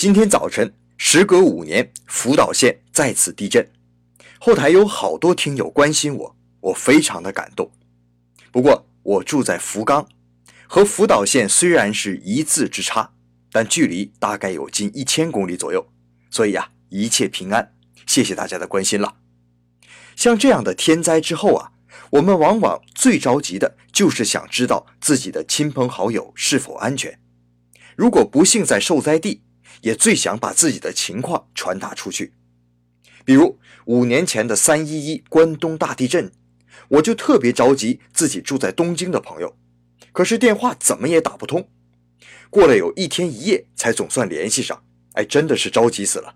[0.00, 3.70] 今天早晨，时隔五年，福岛县再次地震，
[4.38, 7.70] 后台有好多听友关心我，我非常的感动。
[8.50, 10.08] 不过我住在福冈，
[10.66, 13.12] 和福岛县虽然是一字之差，
[13.52, 15.86] 但距离大概有近一千公里左右，
[16.30, 17.74] 所以呀，一切平安。
[18.06, 19.16] 谢谢大家的关心了。
[20.16, 21.72] 像这样的天灾之后啊，
[22.12, 27.20] 我们往往最着急的就是想知道自己的亲朋好友是否安全。
[27.94, 29.42] 如果不幸在受灾地，
[29.82, 32.32] 也最想把自己的情况传达出去。
[33.24, 36.32] 比如五年前的三一一关东大地震，
[36.88, 39.56] 我就特别着急自己住在东京的朋友，
[40.12, 41.68] 可是电话怎么也打不通。
[42.48, 46.34] 过了有一天一夜才总算联系上，哎，真的是着急死了。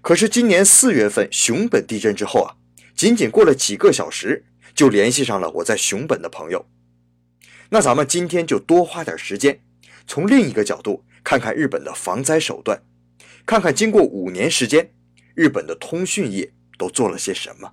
[0.00, 2.56] 可是今年四月份熊本地震之后啊，
[2.94, 6.64] 仅仅过了几个小时就联系上了我在熊本的朋友。
[7.70, 9.60] 那咱们今天就多花点时间，
[10.06, 12.84] 从另一个角度看看日本的防灾手段，
[13.44, 14.94] 看看经过五年时间，
[15.34, 17.72] 日本的通讯业都做了些什么。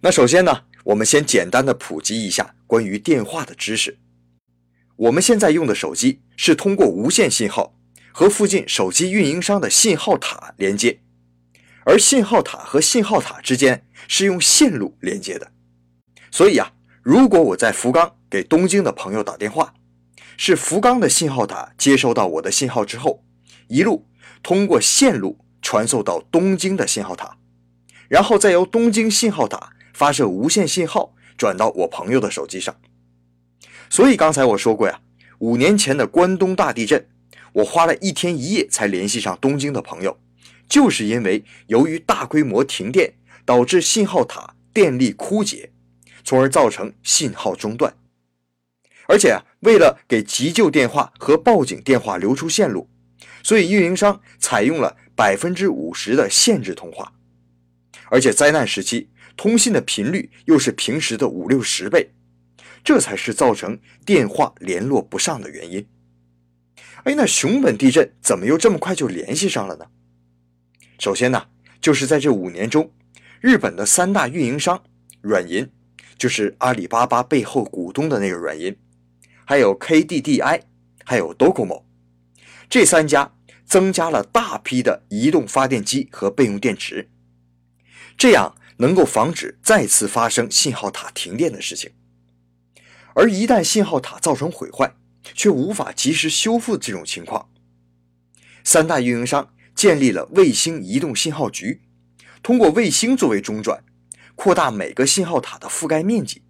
[0.00, 3.98] 那首先呢，我们先简单的普及一下关于电话的知识。
[4.96, 7.78] 我们现在用的手机是通过无线信号
[8.10, 11.02] 和附近手机运营商的信号塔连接，
[11.84, 15.52] 而信号塔和信号塔之间是用线路连接的。
[16.30, 19.74] 所以啊，如果我在福冈给东京的朋友打电话，
[20.36, 23.24] 是福冈的信号塔接收到我的信号之后，
[23.68, 24.06] 一路
[24.42, 27.36] 通过线路传送到东京的信号塔，
[28.08, 29.72] 然后再由东京信号塔。
[29.94, 32.74] 发射无线信号转到我朋友的手机上，
[33.90, 35.00] 所以刚才我说过呀，
[35.38, 37.06] 五年前的关东大地震，
[37.52, 40.18] 我花了一天一夜才联系上东京的朋友，
[40.66, 43.12] 就是因为由于大规模停电
[43.44, 45.70] 导致信号塔电力枯竭，
[46.24, 47.94] 从而造成信号中断。
[49.12, 52.88] 而且啊，为了给急救电话和报警电话留出线路，
[53.42, 57.12] 所以运营商采用了百分之五十的限制通话，
[58.08, 59.10] 而且灾难时期。
[59.36, 62.10] 通信的频率又是平时的五六十倍，
[62.82, 65.86] 这才是造成电话联络不上的原因。
[67.04, 69.86] 哎，那熊本地震怎么又这么快就联系上了呢？
[70.98, 71.48] 首先呢，
[71.82, 72.90] 就是在这五年中，
[73.42, 74.82] 日本的三大运营商
[75.20, 75.70] 软银，
[76.16, 78.74] 就是阿里巴巴背后股东的那个软银，
[79.44, 80.62] 还有 KDDI，
[81.04, 81.84] 还有 Docomo，
[82.68, 87.08] 这三家增加了大批的移动发电机和备用电池，
[88.16, 88.54] 这样。
[88.78, 91.92] 能够防止再次发生信号塔停电的事情，
[93.14, 94.96] 而一旦信号塔造成毁坏，
[95.34, 97.48] 却无法及时修复这种情况，
[98.64, 101.82] 三大运营商建立了卫星移动信号局，
[102.42, 103.84] 通过卫星作为中转，
[104.34, 106.42] 扩大每个信号塔的覆盖面积，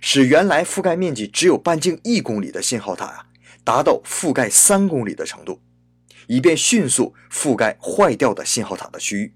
[0.00, 3.26] 使原来覆盖面积只有半径一公里的信号塔啊，
[3.62, 5.60] 达到覆盖三公里的程度，
[6.26, 9.34] 以便迅速覆盖坏掉的信号塔的区域。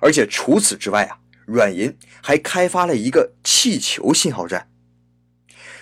[0.00, 4.68] 而且除此之外啊，软银还开发了一个气球信号站，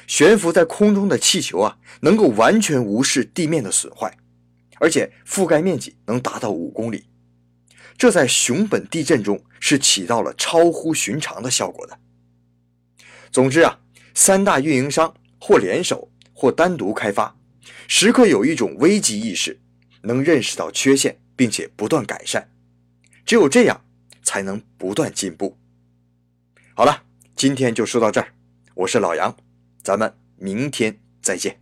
[0.07, 4.17] 悬浮在空中的气球啊，能够完全无视地面的损坏，
[4.79, 7.07] 而且覆盖面积能达到五公里，
[7.97, 11.99] 这在熊本地震中是起到了超乎寻常的效果的。
[13.31, 13.81] 总之啊，
[14.15, 17.37] 三大运营商或联手或单独开发，
[17.89, 19.61] 时刻有一种危机意识，
[20.03, 22.51] 能认识到缺陷并且不断改善，
[23.25, 23.85] 只有这样。
[24.23, 25.57] 才能不断进步。
[26.75, 27.03] 好了，
[27.35, 28.33] 今天就说到这儿，
[28.75, 29.37] 我是老杨，
[29.83, 31.61] 咱们明天再见。